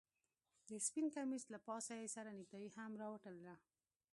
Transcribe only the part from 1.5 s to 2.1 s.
له پاسه يې